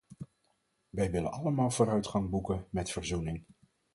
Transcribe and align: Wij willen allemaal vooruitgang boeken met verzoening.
Wij 0.89 1.11
willen 1.11 1.31
allemaal 1.31 1.69
vooruitgang 1.71 2.29
boeken 2.29 2.67
met 2.69 2.91
verzoening. 2.91 3.43